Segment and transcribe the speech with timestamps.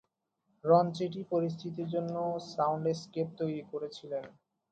[0.63, 2.15] রঞ্চেটি পরিস্থিতির জন্য
[2.51, 4.23] সাউন্ডস্কেপ তৈরি করেছিলেন।